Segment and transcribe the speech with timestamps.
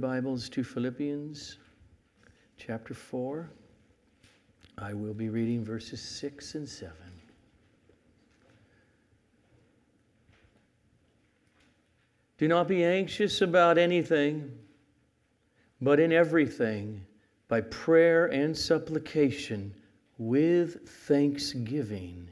[0.00, 1.58] Bibles to Philippians
[2.56, 3.50] chapter 4.
[4.78, 6.94] I will be reading verses 6 and 7.
[12.38, 14.50] Do not be anxious about anything,
[15.82, 17.04] but in everything,
[17.48, 19.74] by prayer and supplication,
[20.16, 22.30] with thanksgiving,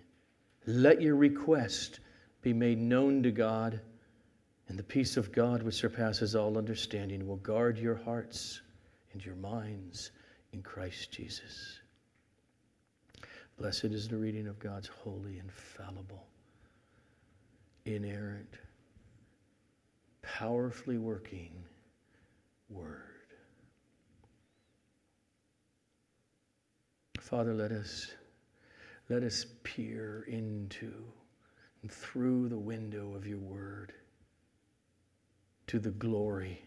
[0.67, 2.01] let your request
[2.41, 3.79] be made known to God,
[4.69, 8.61] and the peace of God, which surpasses all understanding, will guard your hearts
[9.13, 10.11] and your minds
[10.53, 11.81] in Christ Jesus.
[13.59, 16.27] Blessed is the reading of God's holy, infallible,
[17.87, 18.59] inerrant,
[20.23, 21.51] powerfully working
[22.69, 23.03] word.
[27.19, 28.13] Father, let us
[29.11, 30.93] let us peer into
[31.83, 33.95] and through the window of your word
[35.69, 36.63] to the glory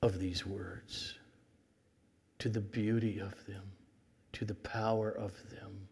[0.00, 1.18] of these words,
[2.38, 3.62] to the beauty of them,
[4.32, 5.88] to the power of them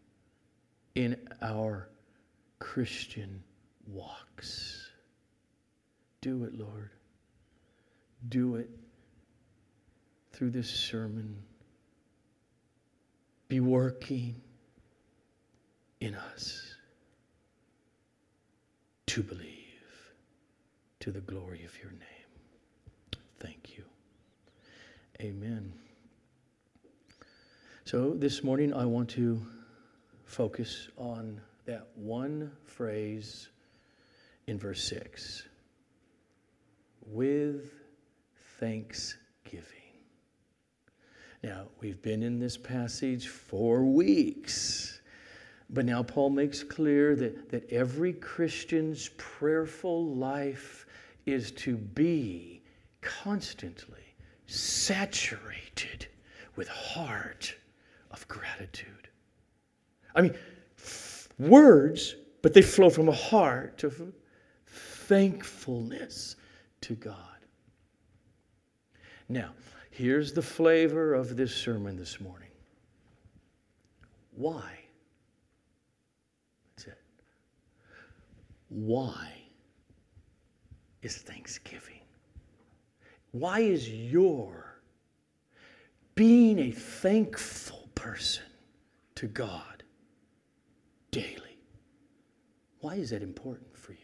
[0.95, 1.89] in our
[2.59, 3.43] Christian
[3.85, 4.89] walks.
[6.21, 6.91] Do it, Lord.
[8.29, 8.69] Do it
[10.31, 11.35] through this sermon.
[13.49, 14.41] Be working
[15.99, 16.75] in us
[19.07, 19.60] to believe
[21.01, 23.19] to the glory of your name.
[23.39, 23.83] Thank you.
[25.19, 25.73] Amen.
[27.85, 29.41] So this morning I want to
[30.25, 33.49] focus on that one phrase
[34.45, 35.47] in verse 6
[37.07, 37.73] with
[38.59, 39.65] thanksgiving.
[41.43, 45.01] Now, we've been in this passage for weeks.
[45.71, 50.85] But now Paul makes clear that, that every Christian's prayerful life
[51.25, 52.61] is to be
[53.01, 54.15] constantly
[54.47, 56.07] saturated
[56.55, 57.55] with heart
[58.11, 59.09] of gratitude.
[60.15, 60.35] I mean,
[61.39, 64.13] words, but they flow from a heart of
[64.67, 66.35] thankfulness
[66.81, 67.15] to God.
[69.29, 69.51] Now,
[69.91, 72.49] here's the flavor of this sermon this morning.
[74.35, 74.81] Why?
[78.71, 79.40] Why
[81.01, 81.99] is Thanksgiving?
[83.31, 84.75] Why is your
[86.15, 88.43] being a thankful person
[89.15, 89.83] to God
[91.11, 91.57] daily?
[92.81, 93.97] Why is that important for you?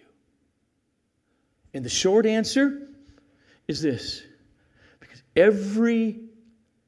[1.73, 2.87] And the short answer
[3.67, 4.23] is this
[4.99, 6.21] because every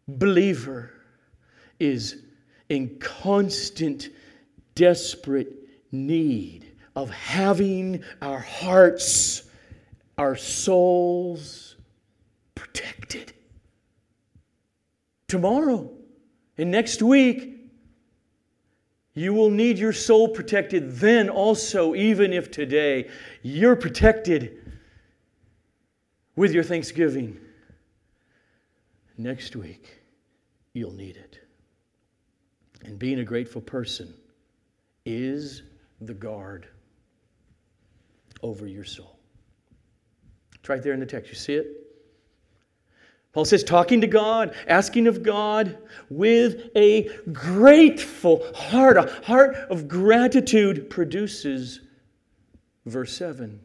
[0.08, 0.92] believer
[1.80, 2.24] is
[2.70, 4.10] in constant,
[4.76, 5.54] desperate
[5.92, 9.49] need of having our hearts,
[10.20, 11.78] our souls
[12.54, 13.32] protected.
[15.30, 15.90] Tomorrow
[16.58, 17.56] and next week,
[19.14, 23.10] you will need your soul protected then also, even if today
[23.44, 24.60] you're protected
[26.36, 27.40] with your thanksgiving.
[29.18, 30.02] Next week,
[30.74, 31.40] you'll need it.
[32.84, 34.14] And being a grateful person
[35.06, 35.64] is
[36.02, 36.68] the guard
[38.42, 39.19] over your soul.
[40.70, 41.30] Right there in the text.
[41.32, 41.68] You see it?
[43.34, 45.78] Paul says, talking to God, asking of God
[46.10, 51.82] with a grateful heart, a heart of gratitude produces,
[52.86, 53.60] verse 7,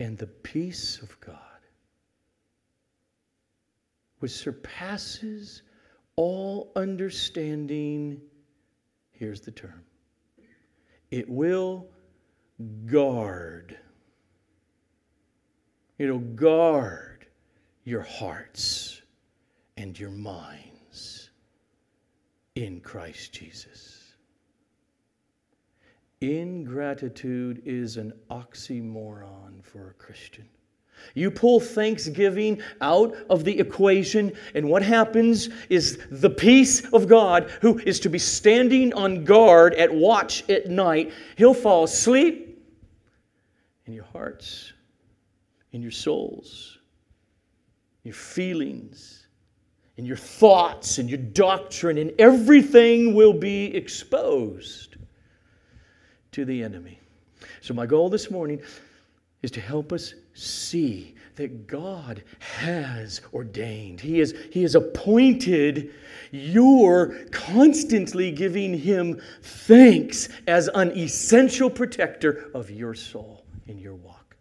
[0.00, 1.36] and the peace of God,
[4.18, 5.62] which surpasses
[6.14, 8.20] all understanding,
[9.10, 9.84] here's the term,
[11.10, 11.88] it will
[12.86, 13.76] guard.
[16.02, 17.26] It'll guard
[17.84, 19.02] your hearts
[19.76, 21.30] and your minds
[22.56, 24.14] in Christ Jesus.
[26.20, 30.48] Ingratitude is an oxymoron for a Christian.
[31.14, 37.48] You pull thanksgiving out of the equation, and what happens is the peace of God,
[37.60, 42.60] who is to be standing on guard at watch at night, he'll fall asleep
[43.86, 44.71] in your hearts,
[45.72, 46.78] in your souls,
[48.04, 49.26] your feelings,
[49.96, 54.96] in your thoughts, and your doctrine, and everything will be exposed
[56.32, 56.98] to the enemy.
[57.60, 58.60] So, my goal this morning
[59.42, 64.00] is to help us see that God has ordained.
[64.00, 65.92] He has, he has appointed
[66.30, 74.36] your constantly giving Him thanks as an essential protector of your soul in your walk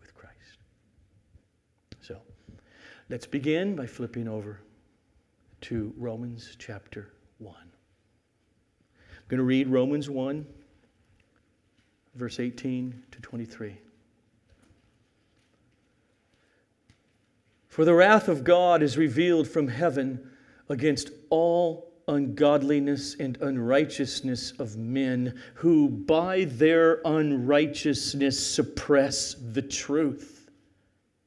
[0.00, 0.58] with Christ.
[2.00, 2.18] So
[3.10, 4.60] let's begin by flipping over
[5.62, 7.54] to Romans chapter 1.
[7.56, 10.46] I'm going to read Romans 1,
[12.14, 13.78] verse 18 to 23.
[17.68, 20.30] For the wrath of God is revealed from heaven
[20.68, 30.33] against all ungodliness and unrighteousness of men who by their unrighteousness suppress the truth.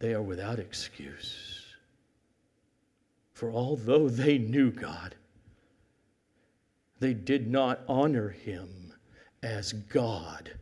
[0.00, 1.76] they are without excuse.
[3.34, 5.14] For although they knew God,
[6.98, 8.92] they did not honor him
[9.42, 10.52] as God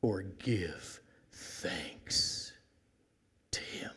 [0.00, 1.00] or give
[1.32, 2.52] thanks
[3.50, 3.90] to him.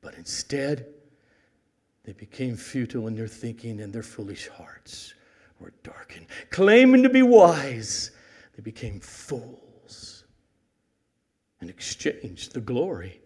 [0.00, 0.86] But instead,
[2.04, 5.14] they became futile in their thinking, and their foolish hearts
[5.60, 6.26] were darkened.
[6.50, 8.10] Claiming to be wise,
[8.56, 9.61] they became fools
[11.62, 13.20] and exchanged the glory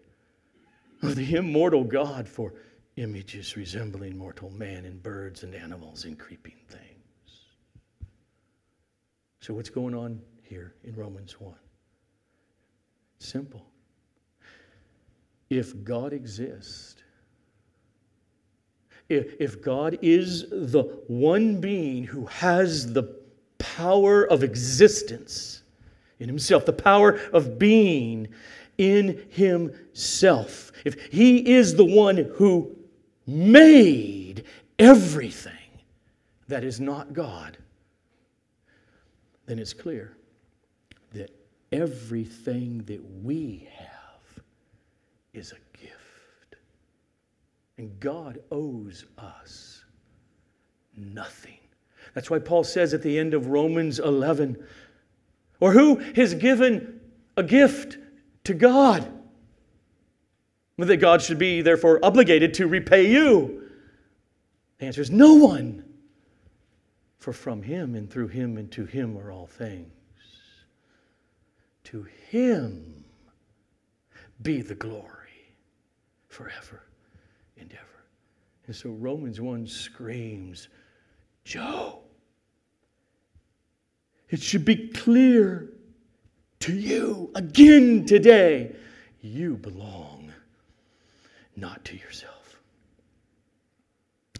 [1.01, 2.53] of the immortal God for
[2.95, 7.41] images resembling mortal man and birds and animals and creeping things.
[9.39, 11.55] So, what's going on here in Romans 1?
[13.17, 13.65] Simple
[15.49, 17.01] if God exists,
[19.09, 23.15] if, if God is the one being who has the
[23.57, 25.56] power of existence
[26.19, 28.27] in himself, the power of being
[28.77, 32.75] in himself, if he is the one who
[33.25, 34.43] made
[34.79, 35.53] everything
[36.47, 37.57] that is not God,
[39.45, 40.15] then it's clear
[41.13, 41.31] that
[41.71, 44.43] everything that we have
[45.33, 46.57] is a gift.
[47.77, 49.83] And God owes us
[50.95, 51.57] nothing.
[52.13, 54.57] That's why Paul says at the end of Romans 11,
[55.59, 56.99] or who has given
[57.35, 57.97] a gift
[58.45, 59.11] to God?
[60.77, 63.63] That God should be therefore obligated to repay you.
[64.77, 65.83] The answer is no one.
[67.17, 69.91] For from him and through him and to him are all things.
[71.85, 73.03] To him
[74.41, 75.55] be the glory
[76.27, 76.83] forever
[77.59, 78.05] and ever.
[78.67, 80.69] And so Romans 1 screams,
[81.43, 82.01] Joe,
[84.29, 85.69] it should be clear
[86.59, 88.75] to you again today
[89.21, 90.31] you belong
[91.55, 92.59] not to yourself.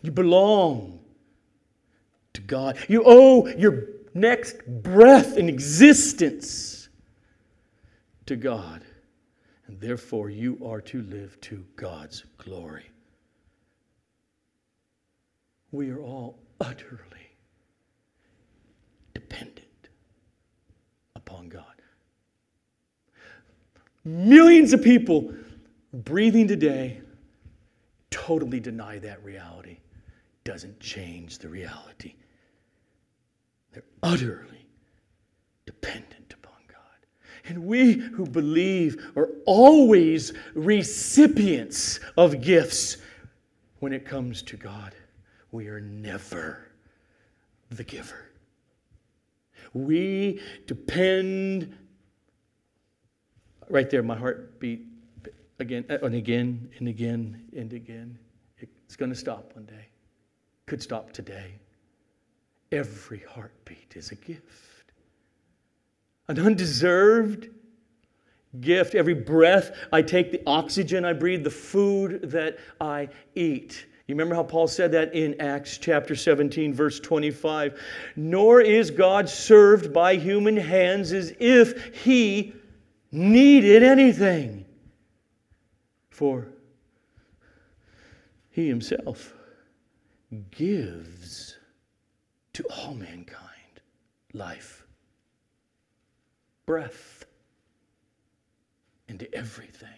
[0.01, 0.99] You belong
[2.33, 2.77] to God.
[2.87, 6.89] You owe your next breath in existence
[8.25, 8.83] to God
[9.67, 12.89] and therefore you are to live to God's glory.
[15.71, 17.01] We are all utterly
[19.13, 19.66] dependent
[21.27, 21.63] upon God.
[24.05, 25.33] Millions of people
[25.93, 27.01] breathing today
[28.09, 29.79] totally deny that reality.
[30.45, 32.15] Doesn't change the reality.
[33.73, 34.65] They're utterly
[35.65, 37.49] dependent upon God.
[37.49, 42.97] and we who believe are always recipients of gifts
[43.79, 44.95] when it comes to God.
[45.51, 46.69] We are never
[47.69, 48.26] the giver.
[49.85, 51.75] We depend,
[53.69, 54.85] right there, my heart beat
[55.59, 58.17] again uh, and again and again and again.
[58.59, 59.87] It's going to stop one day.
[60.65, 61.55] Could stop today.
[62.71, 64.67] Every heartbeat is a gift
[66.27, 67.49] an undeserved
[68.59, 68.95] gift.
[68.95, 73.85] Every breath I take, the oxygen I breathe, the food that I eat.
[74.07, 77.77] You remember how Paul said that in Acts chapter 17, verse 25?
[78.15, 82.53] Nor is God served by human hands as if he
[83.11, 84.65] needed anything.
[86.09, 86.47] For
[88.49, 89.33] he himself
[90.51, 91.57] gives
[92.53, 93.81] to all mankind
[94.33, 94.85] life
[96.65, 97.25] breath
[99.09, 99.89] into everything.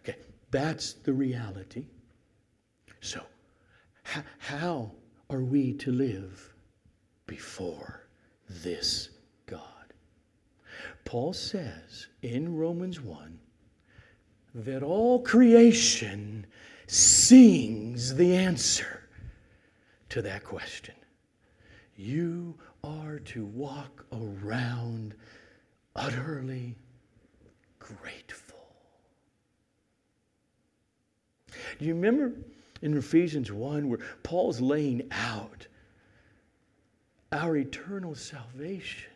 [0.00, 0.18] Okay,
[0.50, 1.86] that's the reality.
[3.02, 3.20] So,
[4.14, 4.92] h- how
[5.28, 6.54] are we to live
[7.26, 8.06] before
[8.48, 9.10] this
[9.44, 9.92] God?
[11.04, 13.40] Paul says in Romans 1
[14.54, 16.46] that all creation
[16.86, 19.08] sings the answer
[20.10, 20.94] to that question.
[21.96, 22.54] You
[22.84, 25.16] are to walk around
[25.96, 26.76] utterly
[27.80, 28.60] grateful.
[31.80, 32.32] Do you remember
[32.82, 35.66] in Ephesians 1 where Paul's laying out
[37.32, 39.12] our eternal salvation?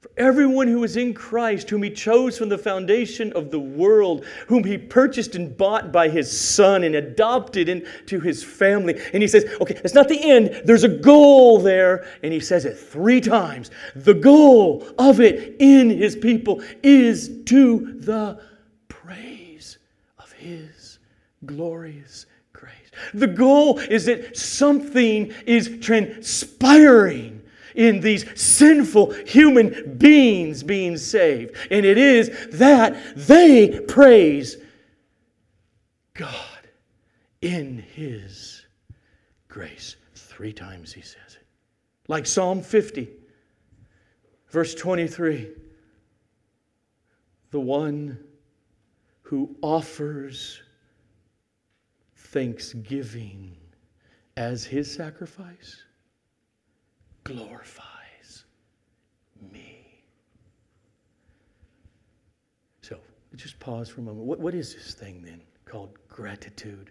[0.00, 4.24] For everyone who is in Christ, whom he chose from the foundation of the world,
[4.46, 8.94] whom he purchased and bought by his son and adopted into his family.
[9.12, 12.06] And he says, okay, it's not the end, there's a goal there.
[12.22, 13.72] And he says it three times.
[13.96, 18.40] The goal of it in his people is to the
[18.86, 19.78] praise
[20.20, 21.00] of his
[21.44, 22.26] glorious.
[23.14, 27.38] The goal is that something is transpiring
[27.74, 31.54] in these sinful human beings being saved.
[31.70, 34.56] And it is that they praise
[36.14, 36.34] God
[37.40, 38.66] in His
[39.46, 39.96] grace.
[40.14, 41.46] Three times He says it.
[42.08, 43.08] Like Psalm 50,
[44.50, 45.48] verse 23.
[47.50, 48.18] The one
[49.22, 50.62] who offers
[52.30, 53.56] thanksgiving
[54.36, 55.82] as his sacrifice
[57.24, 58.44] glorifies
[59.52, 60.02] me.
[62.82, 62.98] So
[63.34, 64.26] just pause for a moment.
[64.26, 66.90] What, what is this thing then called gratitude?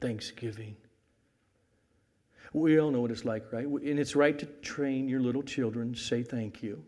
[0.00, 0.76] Thanksgiving.
[2.52, 3.66] We all know what it's like, right?
[3.66, 6.82] And it's right to train your little children, say thank you.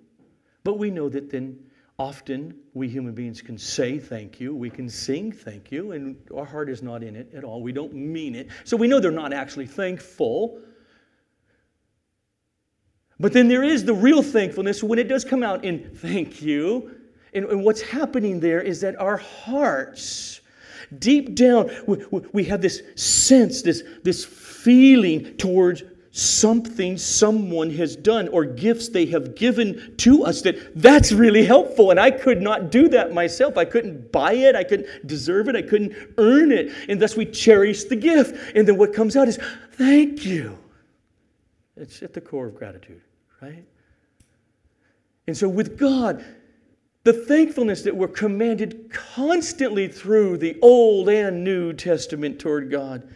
[0.62, 1.58] But we know that then
[1.98, 6.44] often we human beings can say thank you, we can sing thank you, and our
[6.44, 7.60] heart is not in it at all.
[7.60, 8.48] We don't mean it.
[8.64, 10.60] So we know they're not actually thankful.
[13.18, 16.94] But then there is the real thankfulness when it does come out in thank you.
[17.34, 20.40] And, and what's happening there is that our hearts,
[21.00, 25.82] deep down, we, we have this sense, this, this feeling towards
[26.18, 31.90] something someone has done or gifts they have given to us that that's really helpful.
[31.90, 33.56] And i could not do that myself.
[33.56, 34.56] I couldn't buy it.
[34.56, 35.56] I couldn't deserve it.
[35.56, 36.72] I couldn't earn it.
[36.88, 38.56] And thus we cherish the gift.
[38.56, 39.38] And then what comes out is
[39.72, 40.58] thank you.
[41.76, 43.02] It's at the core of gratitude
[43.40, 43.64] right?
[45.26, 46.24] And so, with God,
[47.04, 53.08] the thankfulness that we're commanded constantly through the Old and New Testament toward God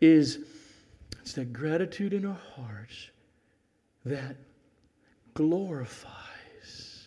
[0.00, 0.40] is
[1.30, 3.10] it's that gratitude in our hearts
[4.04, 4.34] that
[5.34, 7.06] glorifies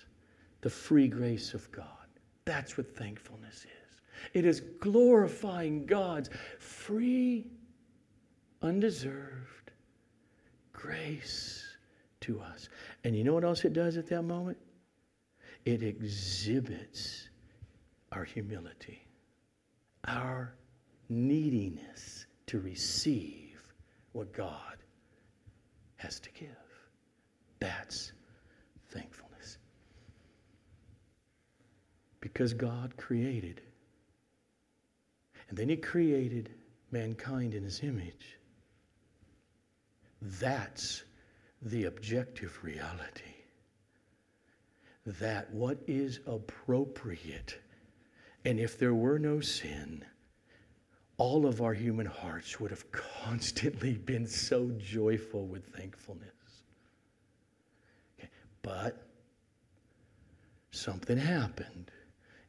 [0.62, 2.08] the free grace of God.
[2.46, 4.02] That's what thankfulness is.
[4.34, 7.48] It is glorifying God's free,
[8.62, 9.72] undeserved
[10.72, 11.76] grace
[12.22, 12.70] to us.
[13.04, 14.58] And you know what else it does at that moment?
[15.66, 17.28] It exhibits
[18.14, 19.06] our humility,
[20.08, 20.54] our
[21.10, 23.43] neediness to receive
[24.14, 24.78] what God
[25.98, 26.50] has to give.
[27.60, 28.12] That's
[28.90, 29.58] thankfulness.
[32.20, 33.62] Because God created,
[35.50, 36.50] and then He created
[36.92, 38.38] mankind in His image.
[40.22, 41.04] That's
[41.62, 43.34] the objective reality
[45.06, 47.60] that what is appropriate,
[48.46, 50.06] and if there were no sin,
[51.18, 56.30] all of our human hearts would have constantly been so joyful with thankfulness.
[58.20, 58.30] Okay.
[58.62, 59.06] But
[60.72, 61.92] something happened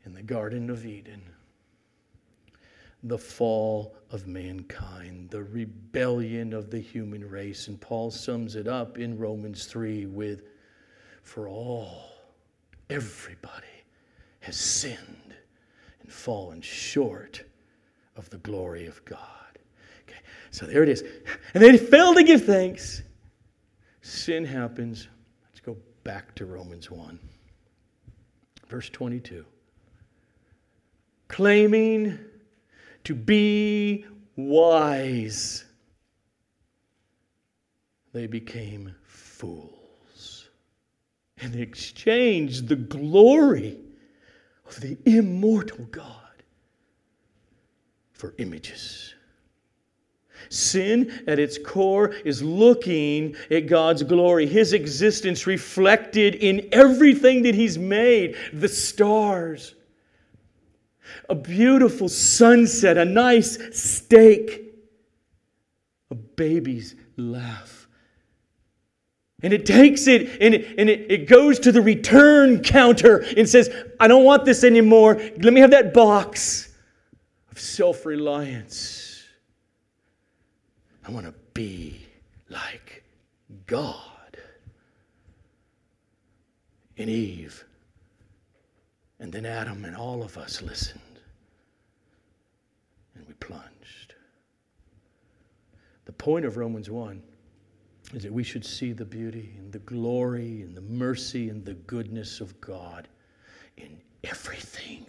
[0.05, 1.23] in the Garden of Eden
[3.05, 7.69] the fall of mankind, the rebellion of the human race.
[7.69, 10.43] And Paul sums it up in Romans 3 with
[11.23, 12.13] For all,
[12.89, 13.67] everybody
[14.41, 15.35] has sinned
[16.01, 17.45] and fallen short
[18.17, 19.19] of the glory of God.
[20.09, 20.19] Okay,
[20.51, 21.05] so there it is.
[21.55, 23.03] And they fail to give thanks.
[24.03, 25.09] Sin happens.
[25.47, 27.19] Let's go back to Romans 1,
[28.69, 29.45] verse 22.
[31.29, 32.19] Claiming
[33.05, 34.05] to be
[34.37, 35.65] wise.
[38.13, 40.49] They became fools
[41.39, 43.79] and exchanged the glory
[44.67, 46.24] of the immortal God
[48.25, 49.13] for images.
[50.49, 57.55] Sin at its core is looking at God's glory, His existence reflected in everything that
[57.55, 59.75] He's made the stars,
[61.29, 64.75] a beautiful sunset, a nice steak,
[66.11, 67.89] a baby's laugh.
[69.43, 73.47] And it takes it and, it and it, it goes to the return counter and
[73.47, 73.69] says,
[74.01, 75.17] I don't want this anymore.
[75.17, 76.64] Let me have that box
[77.55, 79.23] of self reliance.
[81.07, 82.05] I want to be
[82.49, 83.05] like
[83.69, 84.01] God.
[86.99, 87.65] And Eve,
[89.21, 91.01] and then Adam, and all of us listened.
[93.15, 94.15] And we plunged.
[96.07, 97.23] The point of Romans 1
[98.15, 101.75] is that we should see the beauty and the glory and the mercy and the
[101.75, 103.07] goodness of God
[103.77, 105.07] in everything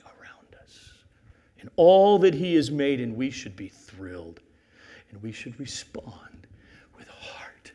[1.66, 4.40] in all that He has made, and we should be thrilled
[5.10, 6.46] and we should respond
[6.96, 7.72] with a heart.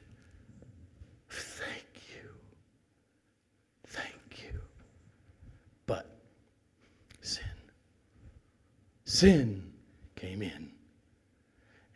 [1.29, 2.29] Thank you.
[3.89, 4.61] Thank you.
[5.87, 6.07] But
[7.21, 7.43] sin,
[9.07, 9.73] sin
[10.15, 10.71] came in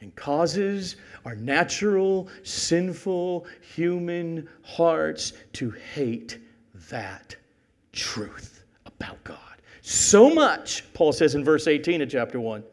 [0.00, 6.38] and causes our natural, sinful human hearts to hate
[6.90, 7.36] that
[7.92, 9.43] truth about God.
[9.86, 12.64] So much, Paul says in verse 18 of chapter 1,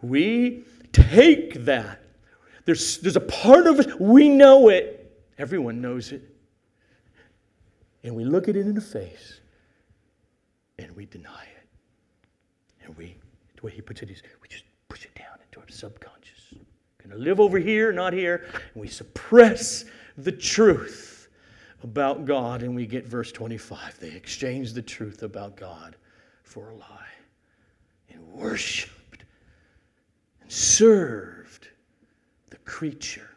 [0.00, 2.00] we take that.
[2.64, 6.22] There's, there's a part of it, we know it, everyone knows it,
[8.02, 9.40] and we look at it in the face
[10.78, 11.68] and we deny it.
[12.86, 13.18] And we,
[13.54, 16.54] the way he puts it is, we just push it down into our subconscious.
[16.54, 18.46] We're Going to live over here, not here.
[18.54, 19.84] And we suppress
[20.16, 21.28] the truth
[21.82, 24.00] about God, and we get verse 25.
[24.00, 25.94] They exchange the truth about God
[26.46, 27.12] for a lie
[28.08, 29.24] and worshiped
[30.40, 31.68] and served
[32.50, 33.30] the creature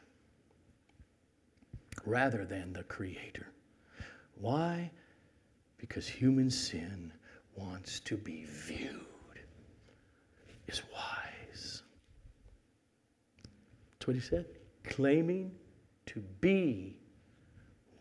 [2.06, 3.48] rather than the creator.
[4.36, 4.92] Why?
[5.80, 7.12] Because human sin
[7.56, 9.42] wants to be viewed
[10.68, 11.82] as wise.
[13.92, 14.46] That's what he said.
[14.84, 15.52] Claiming
[16.06, 16.96] to be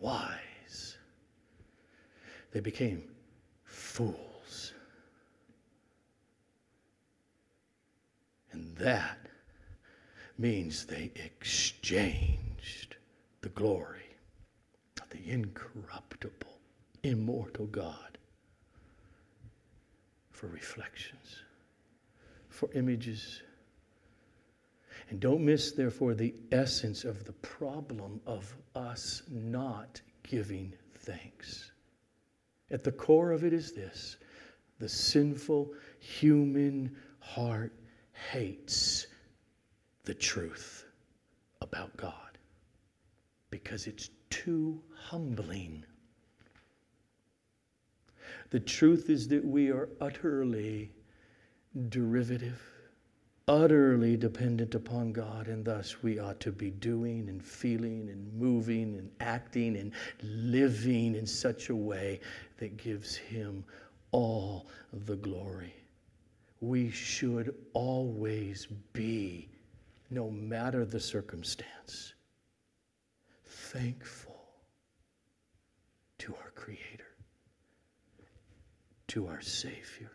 [0.00, 0.98] wise.
[2.52, 3.04] They became
[3.64, 4.27] fools.
[8.52, 9.18] And that
[10.38, 12.96] means they exchanged
[13.40, 14.16] the glory
[15.00, 16.58] of the incorruptible,
[17.02, 18.18] immortal God
[20.30, 21.42] for reflections,
[22.48, 23.42] for images.
[25.10, 31.72] And don't miss, therefore, the essence of the problem of us not giving thanks.
[32.70, 34.16] At the core of it is this
[34.78, 37.72] the sinful human heart
[38.30, 39.06] hates
[40.04, 40.84] the truth
[41.60, 42.38] about God
[43.50, 45.84] because it's too humbling.
[48.50, 50.90] The truth is that we are utterly
[51.88, 52.60] derivative,
[53.46, 58.96] utterly dependent upon God, and thus we ought to be doing and feeling and moving
[58.96, 62.20] and acting and living in such a way
[62.58, 63.64] that gives Him
[64.10, 65.74] all the glory.
[66.60, 69.48] We should always be,
[70.10, 72.14] no matter the circumstance,
[73.44, 74.34] thankful
[76.18, 77.14] to our Creator,
[79.08, 80.10] to our Savior.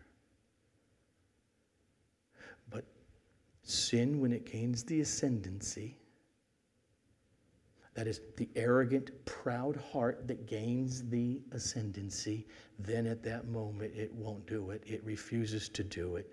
[2.69, 2.83] But
[3.63, 5.97] sin, when it gains the ascendancy,
[7.93, 12.47] that is the arrogant, proud heart that gains the ascendancy,
[12.79, 14.83] then at that moment it won't do it.
[14.85, 16.31] It refuses to do it.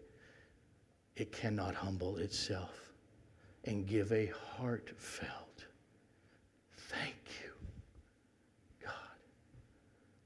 [1.16, 2.92] It cannot humble itself
[3.64, 5.51] and give a heartfelt
[6.90, 7.51] thank you,
[8.83, 8.92] God.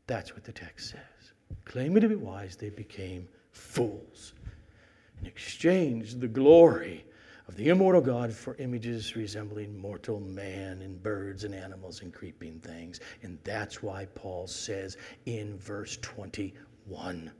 [0.06, 1.32] That's what the text says.
[1.64, 4.32] Claiming to be wise, they became fools
[5.18, 7.04] and exchanged the glory
[7.46, 12.58] of the immortal God for images resembling mortal man and birds and animals and creeping
[12.60, 13.00] things.
[13.22, 17.30] And that's why Paul says in verse 21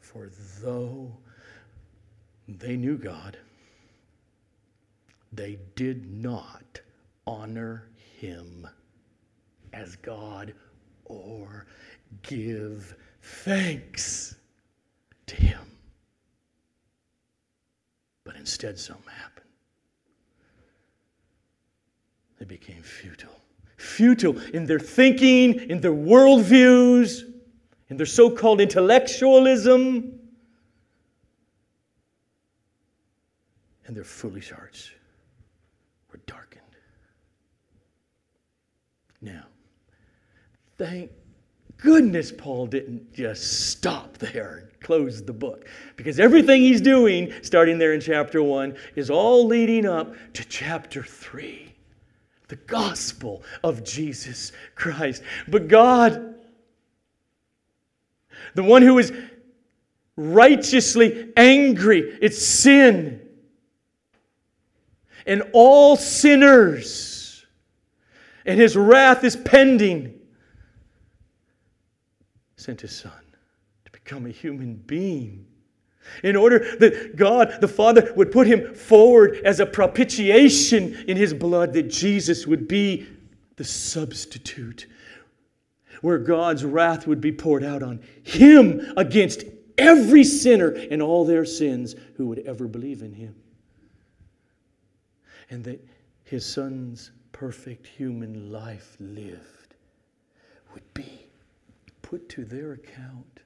[0.00, 1.16] For though
[2.48, 3.38] they knew God,
[5.32, 6.80] they did not
[7.26, 8.66] honor him
[9.72, 10.52] as God
[11.04, 11.66] or
[12.22, 14.36] give thanks
[15.26, 15.60] to him.
[18.30, 19.46] But instead, something happened.
[22.38, 23.34] They became futile.
[23.76, 27.22] Futile in their thinking, in their worldviews,
[27.88, 30.20] in their so called intellectualism,
[33.88, 34.92] and their foolish hearts
[36.12, 36.62] were darkened.
[39.20, 39.46] Now,
[40.78, 41.10] thank
[41.82, 45.66] goodness Paul didn't just stop there and close the book.
[45.96, 51.02] Because everything he's doing, starting there in chapter 1, is all leading up to chapter
[51.02, 51.74] 3.
[52.50, 55.22] the gospel of Jesus Christ.
[55.48, 56.34] But God,
[58.54, 59.12] the one who is
[60.16, 63.26] righteously angry, it's sin.
[65.26, 67.46] And all sinners,
[68.44, 70.19] and his wrath is pending,
[72.60, 73.12] sent his son
[73.84, 75.46] to become a human being
[76.22, 81.32] in order that God the Father would put him forward as a propitiation in his
[81.32, 83.06] blood, that Jesus would be
[83.56, 84.86] the substitute,
[86.00, 89.44] where God's wrath would be poured out on him against
[89.78, 93.34] every sinner and all their sins who would ever believe in him.
[95.50, 95.86] And that
[96.24, 99.74] his son's perfect human life lived
[100.72, 101.29] would be
[102.10, 103.40] put to their account.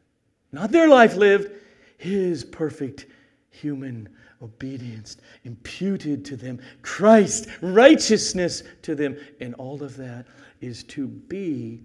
[0.50, 1.50] Not their life lived,
[1.98, 3.04] his perfect
[3.50, 4.08] human
[4.40, 10.26] obedience imputed to them, Christ righteousness to them, and all of that
[10.62, 11.82] is to be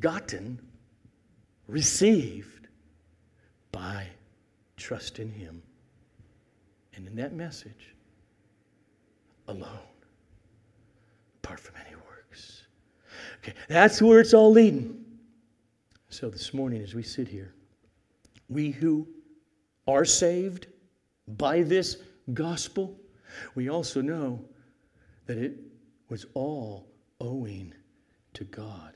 [0.00, 0.60] gotten,
[1.66, 2.68] received
[3.72, 4.06] by
[4.76, 5.62] trust in Him.
[6.94, 7.94] And in that message,
[9.48, 9.78] alone,
[11.42, 12.64] apart from any works.
[13.38, 15.05] Okay, that's where it's all leading.
[16.18, 17.52] So this morning, as we sit here,
[18.48, 19.06] we who
[19.86, 20.66] are saved
[21.28, 21.98] by this
[22.32, 22.98] gospel,
[23.54, 24.42] we also know
[25.26, 25.58] that it
[26.08, 26.88] was all
[27.20, 27.74] owing
[28.32, 28.94] to God.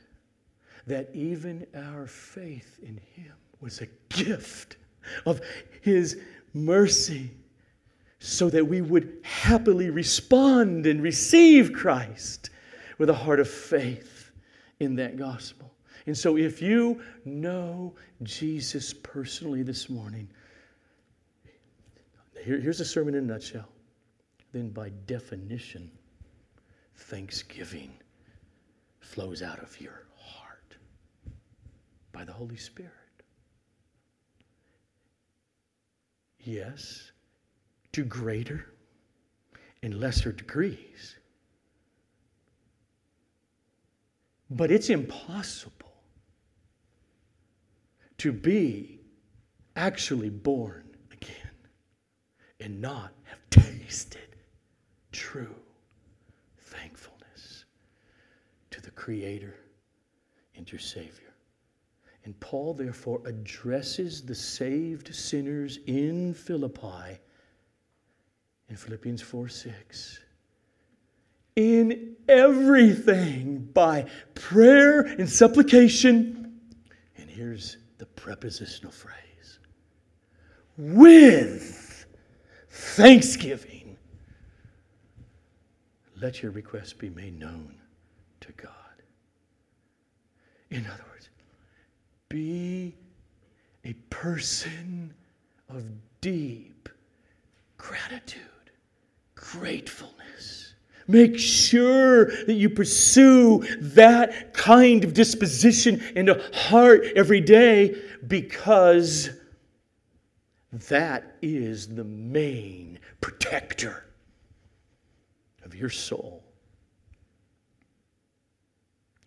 [0.86, 4.78] That even our faith in Him was a gift
[5.26, 5.42] of
[5.82, 6.22] His
[6.54, 7.32] mercy,
[8.18, 12.48] so that we would happily respond and receive Christ
[12.96, 14.30] with a heart of faith
[14.78, 15.69] in that gospel.
[16.06, 20.28] And so, if you know Jesus personally this morning,
[22.42, 23.68] here, here's a sermon in a nutshell.
[24.52, 25.90] Then, by definition,
[26.96, 27.92] thanksgiving
[29.00, 30.76] flows out of your heart
[32.12, 32.92] by the Holy Spirit.
[36.40, 37.12] Yes,
[37.92, 38.72] to greater
[39.82, 41.16] and lesser degrees.
[44.50, 45.89] But it's impossible
[48.20, 49.00] to be
[49.76, 51.50] actually born again
[52.60, 54.36] and not have tasted
[55.10, 55.54] true
[56.58, 57.64] thankfulness
[58.70, 59.56] to the Creator
[60.54, 61.32] and your Savior.
[62.26, 67.18] And Paul, therefore, addresses the saved sinners in Philippi
[68.68, 70.20] in Philippians 4 6.
[71.56, 74.04] In everything by
[74.34, 76.60] prayer and supplication.
[77.16, 79.58] And here's the prepositional phrase
[80.78, 82.06] with
[82.70, 83.98] thanksgiving.
[86.18, 87.74] Let your requests be made known
[88.40, 88.70] to God.
[90.70, 91.28] In other words,
[92.30, 92.96] be
[93.84, 95.12] a person
[95.68, 95.84] of
[96.22, 96.88] deep
[97.76, 98.40] gratitude,
[99.34, 100.69] gratefulness.
[101.10, 109.30] Make sure that you pursue that kind of disposition and a heart every day because
[110.88, 114.04] that is the main protector
[115.64, 116.44] of your soul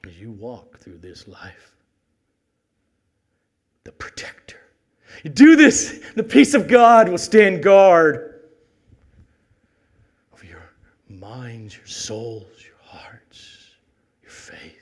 [0.07, 1.75] as you walk through this life.
[3.83, 4.61] The protector.
[5.25, 8.32] You do this, the peace of God will stand guard
[11.19, 13.57] minds, your souls, your hearts,
[14.21, 14.79] your faith.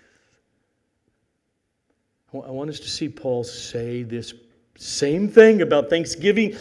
[2.33, 4.33] I want us to see Paul say this
[4.77, 6.55] same thing about Thanksgiving.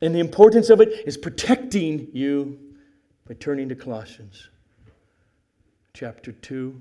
[0.00, 2.58] And the importance of it is protecting you
[3.26, 4.48] by turning to Colossians
[5.92, 6.80] chapter 2.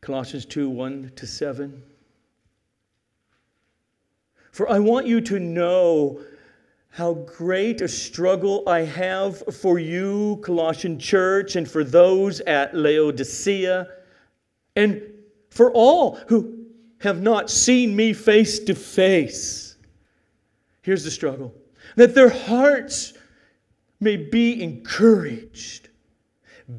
[0.00, 1.82] Colossians 2 1 to 7.
[4.52, 6.20] For I want you to know
[6.94, 13.88] how great a struggle I have for you, Colossian church, and for those at Laodicea,
[14.76, 15.02] and
[15.50, 16.66] for all who
[17.00, 19.76] have not seen me face to face.
[20.82, 21.52] Here's the struggle
[21.96, 23.14] that their hearts
[23.98, 25.88] may be encouraged,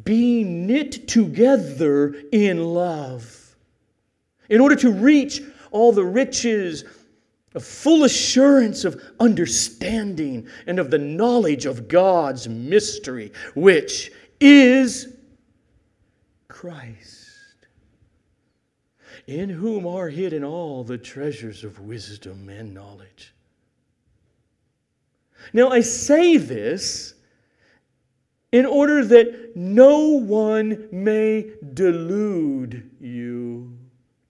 [0.05, 3.57] being knit together in love,
[4.47, 6.85] in order to reach all the riches
[7.55, 15.15] a full assurance of understanding and of the knowledge of God's mystery, which is
[16.49, 17.67] Christ,
[19.25, 23.33] in whom are hidden all the treasures of wisdom and knowledge.
[25.53, 27.13] Now, I say this
[28.51, 33.77] in order that no one may delude you,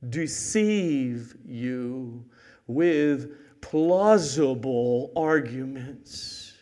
[0.09, 2.23] deceive you
[2.67, 6.53] with plausible arguments.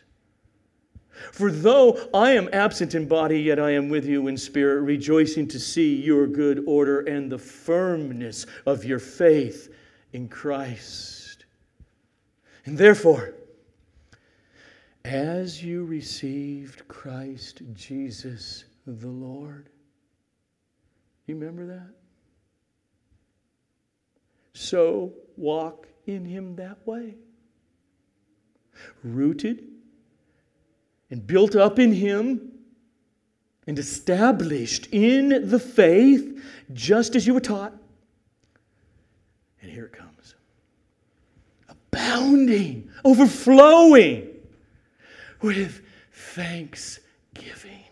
[1.32, 5.48] For though I am absent in body, yet I am with you in spirit, rejoicing
[5.48, 9.74] to see your good order and the firmness of your faith
[10.12, 11.44] in Christ.
[12.66, 13.34] And therefore,
[15.04, 19.68] as you received Christ Jesus the Lord,
[21.26, 21.90] you remember that?
[24.54, 27.14] So walk in him that way.
[29.02, 29.64] Rooted
[31.10, 32.52] and built up in him
[33.66, 37.72] and established in the faith just as you were taught.
[39.62, 40.14] And here it comes
[41.94, 44.28] abounding, overflowing
[45.40, 47.84] with thanksgiving.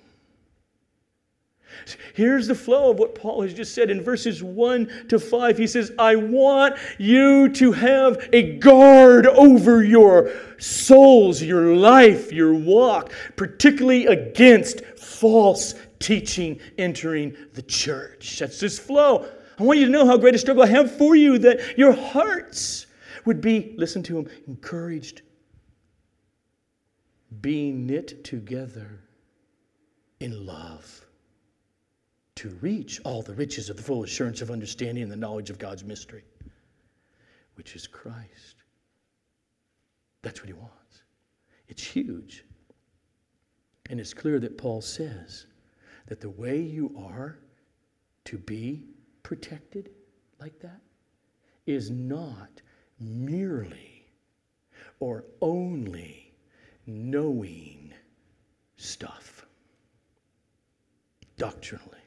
[2.14, 5.58] Here's the flow of what Paul has just said in verses 1 to 5.
[5.58, 12.54] He says, I want you to have a guard over your souls, your life, your
[12.54, 18.38] walk, particularly against false teaching entering the church.
[18.38, 19.28] That's this flow.
[19.58, 21.92] I want you to know how great a struggle I have for you, that your
[21.92, 22.86] hearts
[23.24, 25.22] would be, listen to him, encouraged,
[27.40, 29.00] being knit together
[30.20, 31.01] in love
[32.36, 35.58] to reach all the riches of the full assurance of understanding and the knowledge of
[35.58, 36.24] God's mystery,
[37.54, 38.56] which is Christ.
[40.22, 41.02] That's what he wants.
[41.68, 42.44] It's huge.
[43.90, 45.46] And it's clear that Paul says
[46.06, 47.38] that the way you are
[48.24, 48.84] to be
[49.22, 49.90] protected
[50.40, 50.80] like that
[51.66, 52.62] is not
[52.98, 54.06] merely
[55.00, 56.32] or only
[56.86, 57.92] knowing
[58.76, 59.46] stuff
[61.36, 62.01] doctrinally.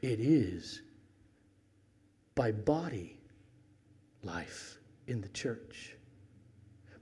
[0.00, 0.82] It is
[2.34, 3.20] by body
[4.22, 5.96] life in the church,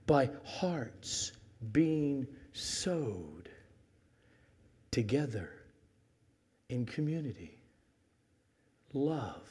[0.07, 1.31] by hearts
[1.71, 3.49] being sewed
[4.89, 5.51] together
[6.69, 7.57] in community,
[8.93, 9.47] love.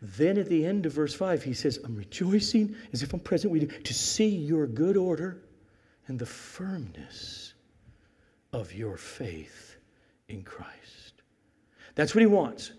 [0.00, 3.52] Then at the end of verse 5, he says, I'm rejoicing as if I'm present
[3.52, 5.42] with you to see your good order
[6.08, 7.54] and the firmness
[8.52, 9.76] of your faith
[10.28, 11.03] in Christ.
[11.94, 12.72] That's what he wants.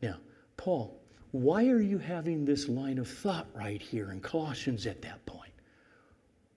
[0.00, 0.16] Now,
[0.56, 5.24] Paul, why are you having this line of thought right here in Colossians at that
[5.26, 5.52] point?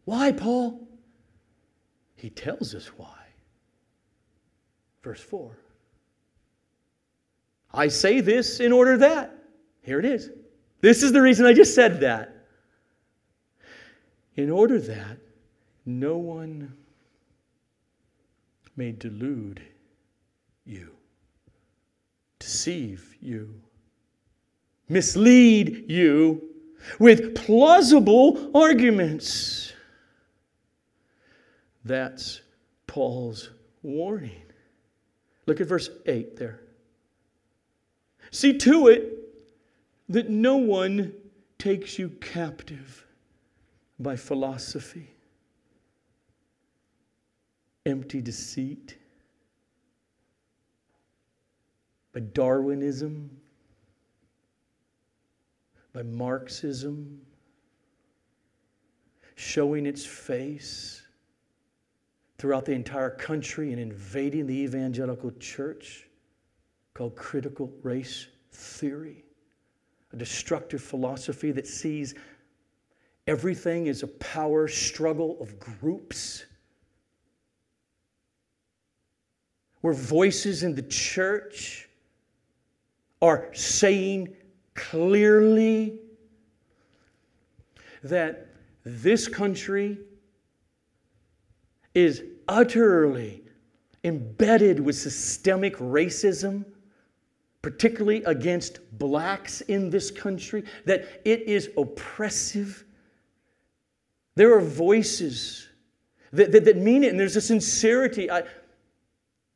[0.05, 0.87] Why, Paul?
[2.15, 3.25] He tells us why.
[5.03, 5.57] Verse 4.
[7.73, 9.35] I say this in order that.
[9.81, 10.31] Here it is.
[10.81, 12.47] This is the reason I just said that.
[14.35, 15.17] In order that
[15.85, 16.75] no one
[18.75, 19.61] may delude
[20.65, 20.94] you,
[22.45, 23.59] deceive you,
[24.87, 26.47] mislead you
[26.99, 29.73] with plausible arguments.
[31.83, 32.41] That's
[32.85, 33.49] Paul's
[33.81, 34.43] warning.
[35.47, 36.59] Look at verse 8 there.
[38.29, 39.17] See to it
[40.09, 41.13] that no one
[41.57, 43.07] takes you captive
[43.97, 45.09] by philosophy,
[47.87, 48.97] empty deceit
[52.15, 53.29] by Darwinism,
[55.91, 57.19] by Marxism,
[59.35, 61.01] showing its face
[62.37, 66.07] throughout the entire country and invading the evangelical church
[66.93, 69.25] called critical race theory,
[70.13, 72.15] a destructive philosophy that sees
[73.27, 76.45] everything as a power struggle of groups.
[79.81, 81.84] Where voices in the church
[83.25, 84.35] are saying
[84.75, 85.97] clearly
[88.03, 88.49] that
[88.83, 89.97] this country
[91.95, 93.43] is utterly
[94.03, 96.63] embedded with systemic racism,
[97.63, 102.85] particularly against blacks in this country, that it is oppressive.
[104.35, 105.67] There are voices
[106.31, 108.29] that, that, that mean it, and there's a sincerity.
[108.29, 108.43] I,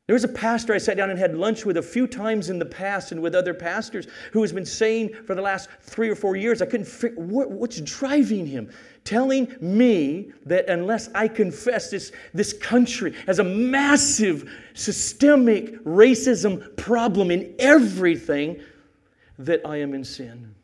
[0.10, 2.58] there was a pastor I sat down and had lunch with a few times in
[2.58, 6.16] the past and with other pastors who has been saying for the last three or
[6.16, 8.72] four years, I couldn't figure what, what's driving him.
[9.04, 17.30] Telling me that unless I confess this, this country has a massive systemic racism problem
[17.30, 18.64] in everything,
[19.38, 20.56] that I am in sin.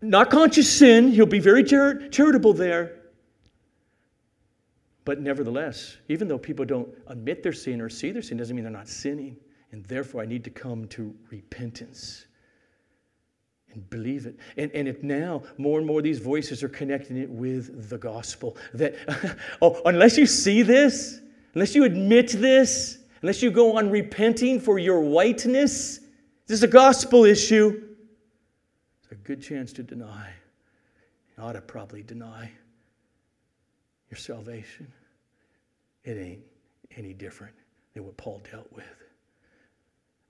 [0.00, 3.00] Not conscious sin, he'll be very char- charitable there
[5.04, 8.64] But nevertheless, even though people don't admit their sin or see their sin, doesn't mean
[8.64, 9.36] they're not sinning.
[9.72, 12.26] And therefore, I need to come to repentance
[13.72, 14.38] and believe it.
[14.56, 18.56] And, and if now more and more these voices are connecting it with the gospel,
[18.72, 18.94] that,
[19.62, 21.20] oh, unless you see this,
[21.54, 25.98] unless you admit this, unless you go on repenting for your whiteness,
[26.46, 27.82] this is a gospel issue.
[29.02, 30.30] It's a good chance to deny.
[31.36, 32.52] You ought to probably deny
[34.14, 34.86] your salvation.
[36.04, 36.44] It ain't
[36.96, 37.54] any different
[37.94, 38.84] than what Paul dealt with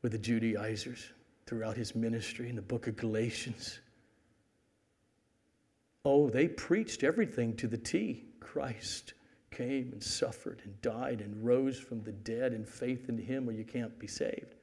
[0.00, 1.12] with the Judaizers
[1.46, 3.80] throughout his ministry in the book of Galatians.
[6.04, 8.24] Oh, they preached everything to the T.
[8.40, 9.12] Christ
[9.50, 13.52] came and suffered and died and rose from the dead in faith in him, or
[13.52, 14.54] you can't be saved.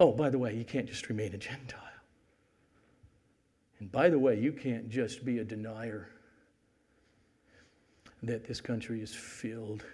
[0.00, 1.80] Oh, by the way, you can't just remain a Gentile.
[3.80, 6.08] And by the way, you can't just be a denier
[8.22, 9.84] that this country is filled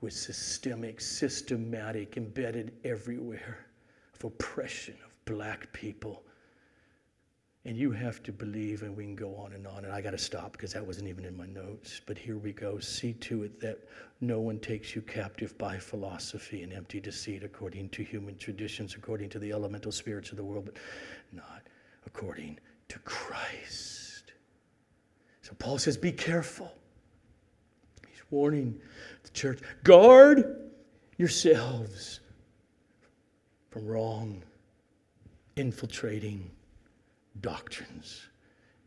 [0.00, 3.66] with systemic, systematic, embedded everywhere
[4.14, 6.22] of oppression of black people.
[7.64, 9.84] And you have to believe, and we can go on and on.
[9.84, 12.00] And I got to stop because that wasn't even in my notes.
[12.06, 12.78] But here we go.
[12.78, 13.80] See to it that
[14.20, 19.30] no one takes you captive by philosophy and empty deceit according to human traditions, according
[19.30, 20.76] to the elemental spirits of the world, but
[21.32, 21.62] not
[22.06, 24.32] according to Christ.
[25.42, 26.72] So Paul says, Be careful.
[28.30, 28.80] Warning
[29.22, 30.70] the church guard
[31.16, 32.20] yourselves
[33.70, 34.42] from wrong,
[35.56, 36.50] infiltrating
[37.40, 38.26] doctrines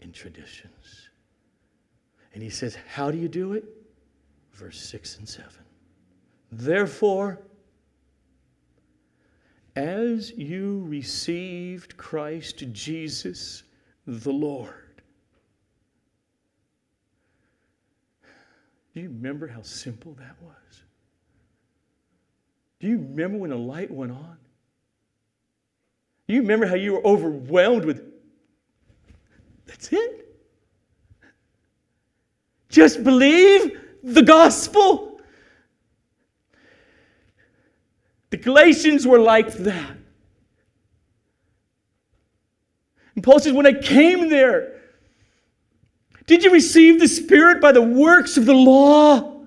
[0.01, 1.09] and traditions.
[2.33, 3.65] And he says, How do you do it?
[4.53, 5.49] Verse 6 and 7.
[6.51, 7.39] Therefore,
[9.75, 13.63] as you received Christ Jesus
[14.05, 14.78] the Lord.
[18.93, 20.83] Do you remember how simple that was?
[22.79, 24.37] Do you remember when the light went on?
[26.27, 28.03] Do you remember how you were overwhelmed with,
[29.65, 30.19] that's it?
[32.69, 35.19] Just believe the gospel.
[38.29, 39.97] The Galatians were like that.
[43.15, 44.79] And Paul says, When I came there,
[46.29, 49.41] did you receive the Spirit by the works of the law?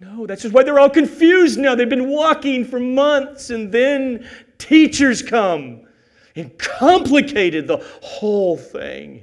[0.00, 1.74] No, that's just why they're all confused now.
[1.74, 4.26] They've been walking for months, and then
[4.56, 5.86] teachers come
[6.34, 9.22] and complicated the whole thing.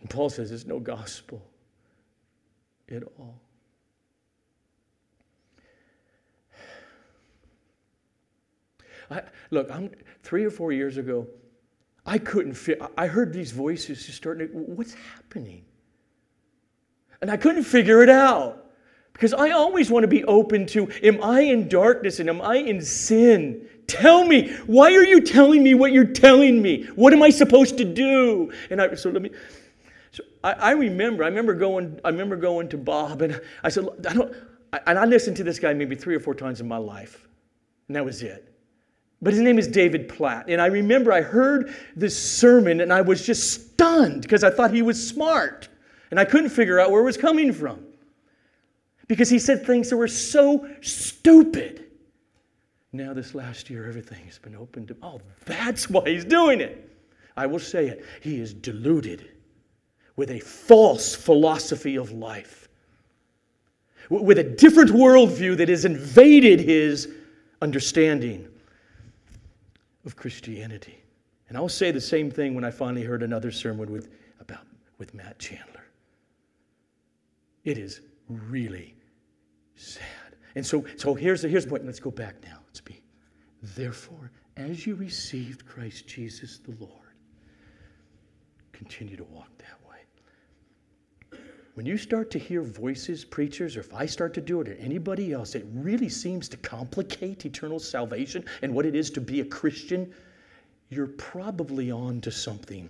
[0.00, 1.42] And Paul says there's no gospel
[2.90, 3.38] at all.
[9.10, 9.90] I, look, I'm
[10.22, 11.26] three or four years ago.
[12.06, 12.80] I couldn't fit.
[12.98, 14.48] I heard these voices just starting.
[14.48, 15.64] To, What's happening?
[17.20, 18.66] And I couldn't figure it out
[19.14, 20.90] because I always want to be open to.
[21.02, 23.66] Am I in darkness and am I in sin?
[23.86, 24.52] Tell me.
[24.66, 26.84] Why are you telling me what you're telling me?
[26.94, 28.52] What am I supposed to do?
[28.70, 29.30] And I so let me.
[30.10, 31.24] So I, I remember.
[31.24, 31.98] I remember going.
[32.04, 34.34] I remember going to Bob and I said, I don't.
[34.86, 37.28] And I listened to this guy maybe three or four times in my life,
[37.88, 38.53] and that was it.
[39.22, 40.46] But his name is David Platt.
[40.48, 44.72] And I remember I heard this sermon and I was just stunned because I thought
[44.72, 45.68] he was smart.
[46.10, 47.84] And I couldn't figure out where it was coming from.
[49.08, 51.86] Because he said things that were so stupid.
[52.92, 54.96] Now, this last year, everything has been opened to.
[55.02, 56.90] Oh, that's why he's doing it.
[57.36, 58.04] I will say it.
[58.22, 59.28] He is deluded
[60.16, 62.68] with a false philosophy of life,
[64.08, 67.08] with a different worldview that has invaded his
[67.60, 68.48] understanding
[70.04, 71.02] of Christianity.
[71.48, 74.66] And I'll say the same thing when I finally heard another sermon with, about,
[74.98, 75.84] with Matt Chandler.
[77.64, 78.94] It is really
[79.76, 80.02] sad.
[80.54, 81.84] And so, so here's, the, here's the point.
[81.84, 82.58] Let's go back now.
[82.66, 83.02] Let's be.
[83.62, 86.90] Therefore, as you received Christ Jesus the Lord,
[88.72, 89.83] continue to walk that way.
[91.74, 94.74] When you start to hear voices, preachers, or if I start to do it, or
[94.74, 99.40] anybody else, it really seems to complicate eternal salvation and what it is to be
[99.40, 100.14] a Christian.
[100.88, 102.88] You're probably on to something.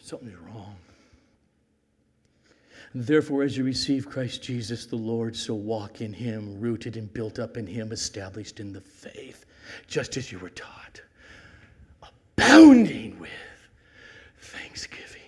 [0.00, 0.76] Something's wrong.
[2.94, 7.38] Therefore, as you receive Christ Jesus the Lord, so walk in him, rooted and built
[7.38, 9.44] up in him, established in the faith,
[9.88, 11.02] just as you were taught,
[12.02, 13.30] abounding with
[14.38, 15.20] thanksgiving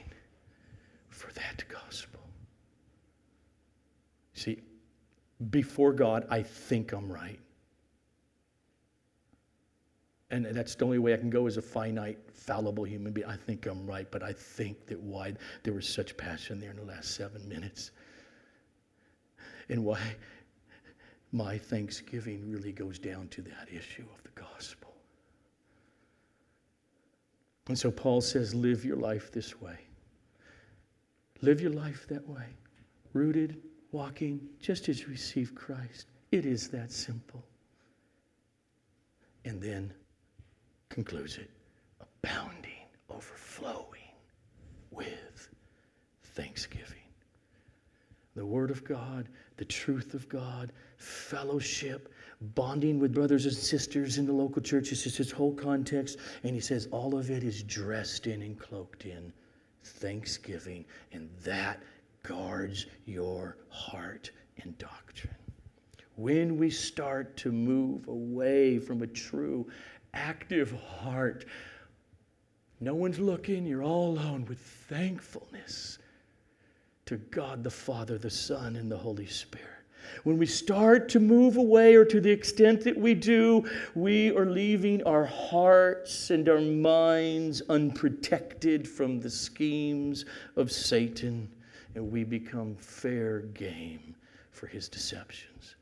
[1.10, 2.20] for that gospel.
[4.32, 4.60] See,
[5.50, 7.38] before God, I think I'm right.
[10.30, 13.26] And that's the only way I can go as a finite, fallible human being.
[13.26, 15.32] I think I'm right, but I think that why
[15.62, 17.92] there was such passion there in the last seven minutes.
[19.70, 20.00] And why
[21.32, 24.92] my thanksgiving really goes down to that issue of the gospel.
[27.68, 29.78] And so Paul says, live your life this way.
[31.40, 32.46] Live your life that way.
[33.12, 33.62] Rooted,
[33.92, 36.06] walking, just as you receive Christ.
[36.30, 37.44] It is that simple.
[39.44, 39.92] And then
[40.88, 41.50] concludes it
[42.00, 44.12] abounding, overflowing
[44.90, 45.48] with
[46.22, 46.96] thanksgiving.
[48.34, 52.12] The Word of God, the truth of God, fellowship,
[52.54, 54.90] bonding with brothers and sisters in the local church.
[54.90, 56.18] This is his whole context.
[56.44, 59.32] And he says all of it is dressed in and cloaked in
[59.82, 60.84] thanksgiving.
[61.12, 61.82] And that
[62.28, 64.30] guards your heart
[64.62, 65.34] and doctrine.
[66.16, 69.66] When we start to move away from a true,
[70.12, 71.46] active heart,
[72.80, 75.98] no one's looking, you're all alone with thankfulness
[77.06, 79.66] to God the Father, the Son, and the Holy Spirit.
[80.24, 84.46] When we start to move away, or to the extent that we do, we are
[84.46, 90.24] leaving our hearts and our minds unprotected from the schemes
[90.56, 91.48] of Satan,
[91.98, 94.14] and we become fair game
[94.52, 95.74] for his deceptions.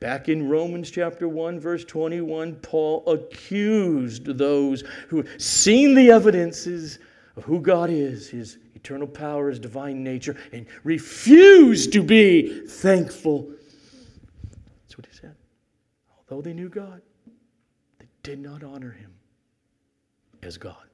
[0.00, 6.98] Back in Romans chapter 1, verse 21, Paul accused those who had seen the evidences
[7.36, 13.48] of who God is, his eternal power, his divine nature, and refused to be thankful
[14.92, 15.34] that's what he said.
[16.18, 17.00] Although they knew God,
[17.98, 19.14] they did not honor him
[20.42, 20.84] as God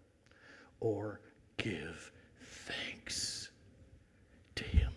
[0.78, 1.20] or
[1.56, 3.48] give thanks
[4.54, 4.92] to him.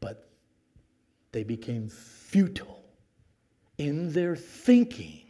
[0.00, 0.28] But
[1.32, 2.84] they became futile
[3.78, 5.22] in their thinking,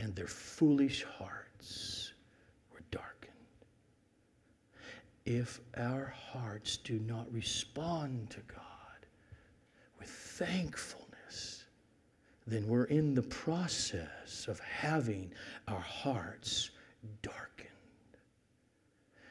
[0.00, 2.12] and their foolish hearts
[2.72, 3.32] were darkened.
[5.24, 8.62] If our hearts do not respond to God,
[9.98, 11.64] with thankfulness,
[12.46, 15.32] then we're in the process of having
[15.68, 16.70] our hearts
[17.22, 17.70] darkened.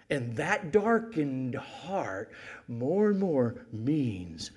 [0.10, 2.32] And that darkened heart,
[2.68, 4.52] more and more, means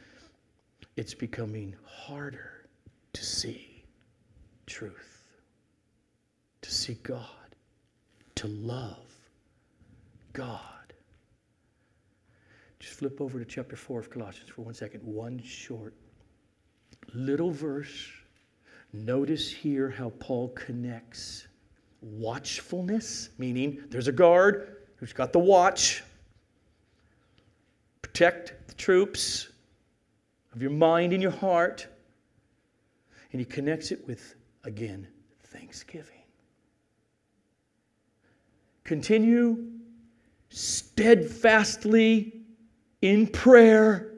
[0.99, 2.67] it's becoming harder
[3.13, 3.85] to see
[4.67, 5.29] truth,
[6.61, 7.55] to see God,
[8.35, 9.07] to love
[10.33, 10.61] God.
[12.81, 15.01] Just flip over to chapter 4 of Colossians for one second.
[15.05, 15.95] One short
[17.15, 18.11] little verse.
[18.93, 21.47] Notice here how Paul connects
[22.01, 26.03] watchfulness, meaning there's a guard who's got the watch,
[28.03, 29.51] protect the troops
[30.59, 31.87] of your mind and your heart.
[33.31, 34.35] And he connects it with,
[34.65, 35.07] again,
[35.45, 36.25] thanksgiving.
[38.83, 39.69] Continue
[40.51, 42.41] steadfastly
[43.03, 44.15] in prayer,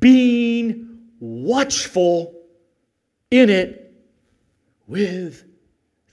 [0.00, 2.34] being watchful
[3.30, 3.92] in it
[4.86, 5.44] with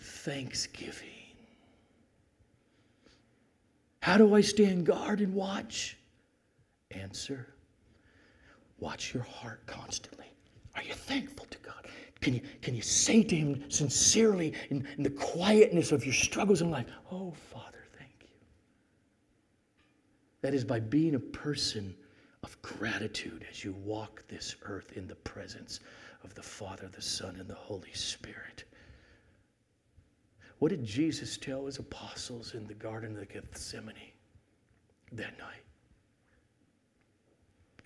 [0.02, 1.08] thanksgiving.
[4.02, 5.96] How do I stand guard and watch?
[6.92, 7.48] Answer
[8.80, 10.26] Watch your heart constantly.
[10.76, 11.88] Are you thankful to God?
[12.22, 16.62] Can you, can you say to Him sincerely in, in the quietness of your struggles
[16.62, 18.28] in life, Oh, Father, thank you?
[20.42, 21.96] That is by being a person
[22.44, 25.80] of gratitude as you walk this earth in the presence
[26.24, 28.66] of the Father, the Son, and the Holy Spirit.
[30.60, 33.96] What did Jesus tell his apostles in the Garden of Gethsemane
[35.14, 35.64] that night?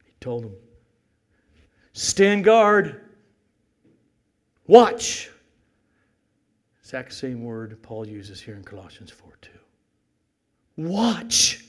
[0.06, 0.56] He told them,
[1.94, 3.02] Stand guard,
[4.68, 5.30] watch.
[6.82, 9.50] Exact same word Paul uses here in Colossians 4 2.
[10.78, 11.66] Watch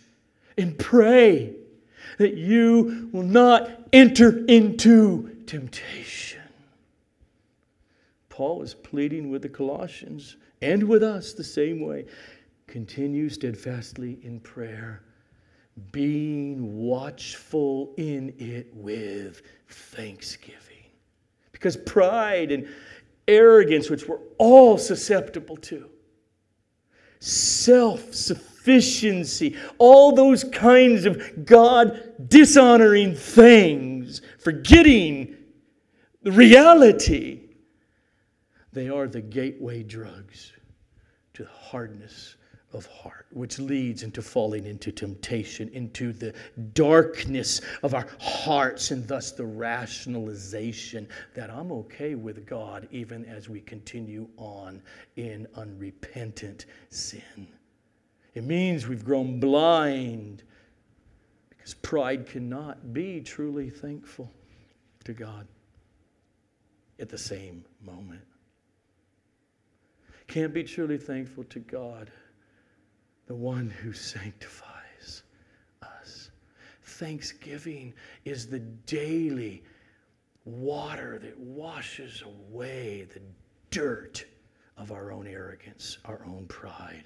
[0.56, 1.54] and pray
[2.18, 6.40] that you will not enter into temptation.
[8.28, 12.06] Paul is pleading with the Colossians and with us the same way.
[12.66, 15.03] Continue steadfastly in prayer,
[15.90, 20.60] being watchful in it with thanksgiving.
[21.52, 22.68] Because pride and
[23.26, 25.88] arrogance, which we're all susceptible to,
[27.18, 35.36] self sufficiency, all those kinds of God dishonoring things, forgetting
[36.22, 37.40] the reality.
[38.72, 40.52] They are the gateway drugs
[41.34, 42.36] to the hardness
[42.74, 46.34] of heart, which leads into falling into temptation, into the
[46.74, 53.48] darkness of our hearts, and thus the rationalization that I'm okay with God even as
[53.48, 54.82] we continue on
[55.16, 57.48] in unrepentant sin.
[58.34, 60.42] It means we've grown blind
[61.48, 64.30] because pride cannot be truly thankful
[65.04, 65.46] to God
[66.98, 68.22] at the same moment.
[70.26, 72.10] Can't be truly thankful to God
[73.26, 75.22] the one who sanctifies
[75.82, 76.30] us.
[76.82, 77.94] Thanksgiving
[78.24, 79.62] is the daily
[80.44, 83.20] water that washes away the
[83.70, 84.24] dirt
[84.76, 87.04] of our own arrogance, our own pride,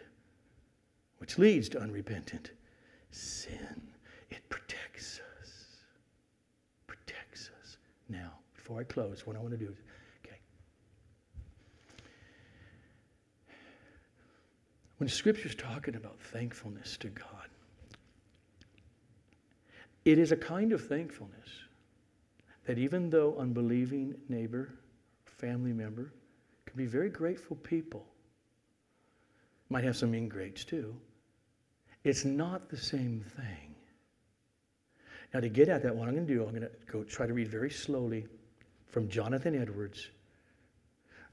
[1.18, 2.50] which leads to unrepentant
[3.10, 3.80] sin.
[4.30, 5.66] It protects us.
[6.86, 7.76] Protects us.
[8.08, 9.78] Now, before I close, what I want to do is
[14.98, 17.48] When Scripture's talking about thankfulness to God,
[20.04, 21.48] it is a kind of thankfulness
[22.64, 24.74] that even though unbelieving neighbor,
[25.24, 26.12] family member,
[26.66, 28.04] can be very grateful people,
[29.70, 30.94] might have some ingrates too,
[32.02, 33.74] it's not the same thing.
[35.32, 37.26] Now, to get at that, what I'm going to do, I'm going to go try
[37.26, 38.26] to read very slowly
[38.88, 40.08] from Jonathan Edwards,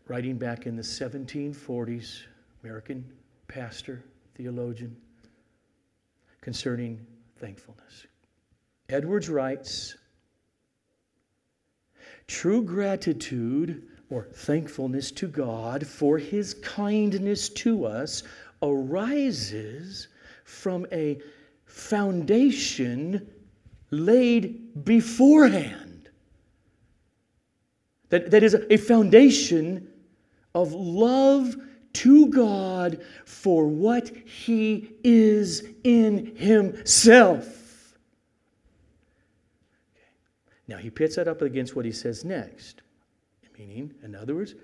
[0.08, 2.24] writing back in the 1740s,
[2.62, 3.06] American
[3.48, 4.04] pastor,
[4.36, 4.96] theologian,
[6.42, 7.06] concerning
[7.38, 8.08] thankfulness.
[8.90, 9.96] Edwards writes
[12.28, 18.24] True gratitude or thankfulness to God for his kindness to us
[18.62, 20.08] arises
[20.44, 21.20] from a
[21.66, 23.28] foundation
[23.92, 26.10] laid beforehand.
[28.10, 29.88] That, that is a foundation
[30.54, 31.56] of love
[31.96, 37.98] to God for what he is in himself.
[40.68, 42.82] Now he pits that up against what he says next.
[43.58, 44.56] Meaning, in other words,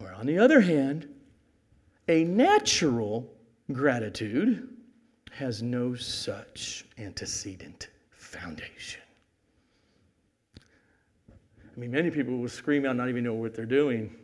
[0.00, 1.08] or on the other hand,
[2.08, 3.32] a natural
[3.72, 4.68] gratitude
[5.32, 9.00] has no such antecedent foundation.
[10.58, 14.14] I mean, many people will scream out, not even know what they're doing.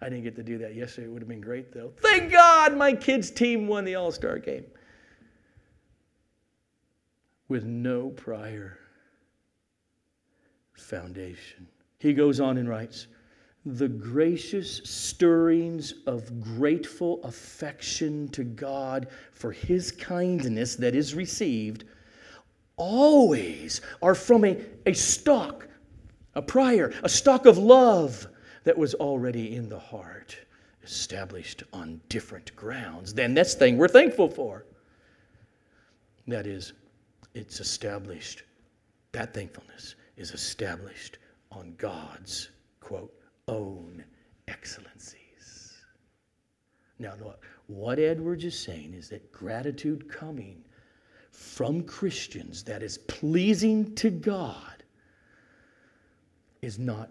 [0.00, 1.06] I didn't get to do that yesterday.
[1.06, 1.92] It would have been great, though.
[2.02, 4.64] Thank God my kids' team won the All Star game
[7.48, 8.78] with no prior
[10.74, 11.66] foundation.
[11.98, 13.06] He goes on and writes
[13.64, 21.84] The gracious stirrings of grateful affection to God for his kindness that is received
[22.76, 25.66] always are from a, a stock,
[26.34, 28.28] a prior, a stock of love
[28.66, 30.36] that was already in the heart,
[30.82, 34.66] established on different grounds than this thing we're thankful for.
[36.26, 36.72] That is,
[37.32, 38.42] it's established,
[39.12, 41.18] that thankfulness is established
[41.52, 42.50] on God's,
[42.80, 43.14] quote,
[43.46, 44.04] own
[44.48, 45.74] excellencies.
[46.98, 47.14] Now,
[47.68, 50.64] what Edwards is saying is that gratitude coming
[51.30, 54.82] from Christians that is pleasing to God
[56.62, 57.10] is not,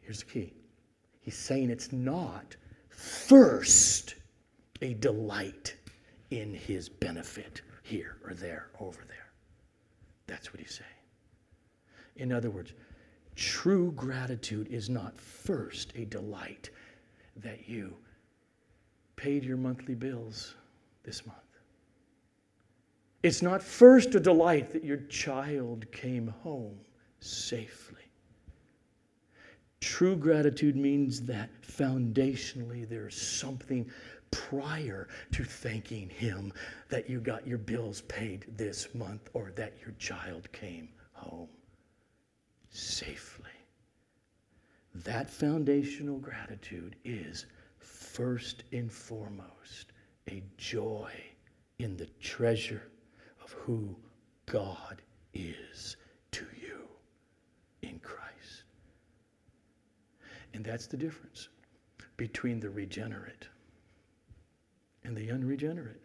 [0.00, 0.54] here's the key,
[1.24, 2.54] He's saying it's not
[2.90, 4.14] first
[4.82, 5.74] a delight
[6.30, 9.30] in his benefit here or there, over there.
[10.26, 10.90] That's what he's saying.
[12.16, 12.72] In other words,
[13.36, 16.70] true gratitude is not first a delight
[17.36, 17.96] that you
[19.16, 20.54] paid your monthly bills
[21.04, 21.38] this month.
[23.22, 26.78] It's not first a delight that your child came home
[27.20, 28.03] safely.
[29.84, 33.88] True gratitude means that foundationally there's something
[34.30, 36.54] prior to thanking Him
[36.88, 41.50] that you got your bills paid this month or that your child came home
[42.70, 43.44] safely.
[44.94, 47.44] That foundational gratitude is
[47.78, 49.92] first and foremost
[50.30, 51.12] a joy
[51.78, 52.88] in the treasure
[53.44, 53.94] of who
[54.46, 55.02] God
[55.34, 55.98] is
[56.32, 56.88] to you
[57.82, 58.33] in Christ.
[60.54, 61.48] And that's the difference
[62.16, 63.48] between the regenerate
[65.02, 66.00] and the unregenerate.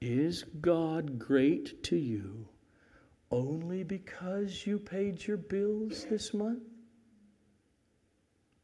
[0.00, 2.46] Is God great to you
[3.30, 6.64] only because you paid your bills this month?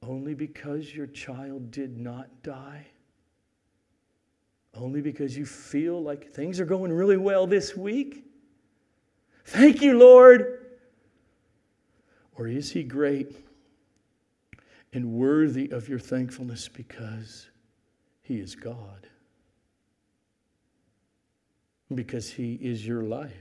[0.02, 2.86] Only because your child did not die?
[4.74, 8.24] Only because you feel like things are going really well this week?
[9.44, 10.66] Thank you, Lord.
[12.36, 13.49] Or is He great
[14.92, 17.48] and worthy of your thankfulness because
[18.22, 19.06] He is God.
[21.94, 23.32] Because He is your life.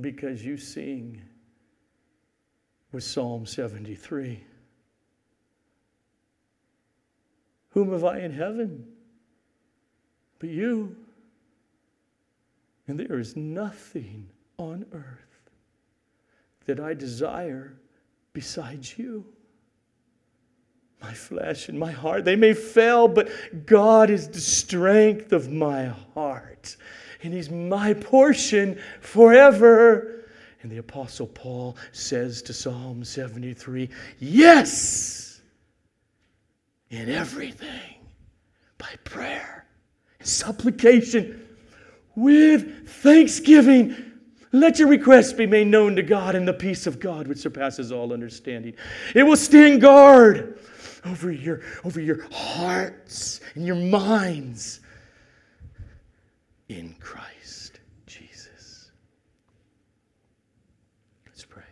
[0.00, 1.22] Because you sing
[2.92, 4.42] with Psalm 73.
[7.70, 8.86] Whom have I in heaven
[10.38, 10.94] but you?
[12.86, 15.50] And there is nothing on earth
[16.66, 17.76] that I desire
[18.34, 19.24] besides you.
[21.00, 23.28] My flesh and my heart, they may fail, but
[23.66, 26.76] God is the strength of my heart.
[27.22, 30.26] And He's my portion forever.
[30.62, 35.42] And the Apostle Paul says to Psalm 73 Yes,
[36.90, 37.96] in everything,
[38.78, 39.66] by prayer
[40.18, 41.46] and supplication,
[42.16, 44.13] with thanksgiving.
[44.54, 47.90] Let your requests be made known to God, and the peace of God, which surpasses
[47.90, 48.74] all understanding,
[49.12, 50.60] it will stand guard
[51.04, 54.78] over your, over your hearts and your minds
[56.68, 58.92] in Christ Jesus.
[61.26, 61.64] Let's pray.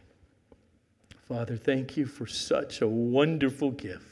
[1.28, 4.11] Father, thank you for such a wonderful gift.